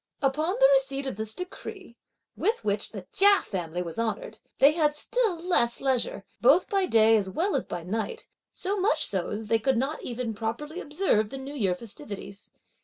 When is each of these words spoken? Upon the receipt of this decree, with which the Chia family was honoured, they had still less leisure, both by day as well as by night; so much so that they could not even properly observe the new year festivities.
Upon 0.23 0.55
the 0.55 0.67
receipt 0.73 1.05
of 1.05 1.15
this 1.15 1.35
decree, 1.35 1.95
with 2.35 2.65
which 2.65 2.89
the 2.89 3.05
Chia 3.13 3.43
family 3.43 3.83
was 3.83 3.99
honoured, 3.99 4.39
they 4.57 4.71
had 4.71 4.95
still 4.95 5.35
less 5.35 5.79
leisure, 5.79 6.25
both 6.41 6.67
by 6.69 6.87
day 6.87 7.15
as 7.15 7.29
well 7.29 7.55
as 7.55 7.67
by 7.67 7.83
night; 7.83 8.25
so 8.51 8.77
much 8.79 9.05
so 9.05 9.37
that 9.37 9.47
they 9.47 9.59
could 9.59 9.77
not 9.77 10.01
even 10.01 10.33
properly 10.33 10.79
observe 10.81 11.29
the 11.29 11.37
new 11.37 11.53
year 11.53 11.75
festivities. 11.75 12.49